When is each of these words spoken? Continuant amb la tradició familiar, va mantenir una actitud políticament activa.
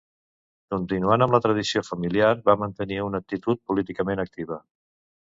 Continuant 0.73 1.25
amb 1.25 1.35
la 1.35 1.41
tradició 1.43 1.85
familiar, 1.91 2.33
va 2.51 2.57
mantenir 2.65 3.01
una 3.11 3.23
actitud 3.27 3.65
políticament 3.71 4.29
activa. 4.29 4.63